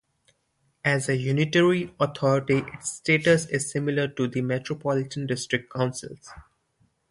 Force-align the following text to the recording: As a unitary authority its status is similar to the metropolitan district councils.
As 0.83 1.09
a 1.09 1.15
unitary 1.15 1.93
authority 1.99 2.63
its 2.73 2.91
status 2.93 3.45
is 3.45 3.69
similar 3.69 4.07
to 4.07 4.27
the 4.27 4.41
metropolitan 4.41 5.27
district 5.27 5.71
councils. 5.71 6.27